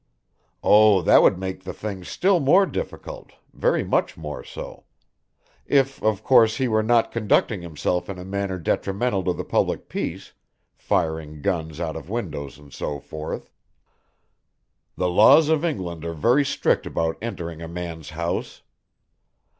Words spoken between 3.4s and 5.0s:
very much more so.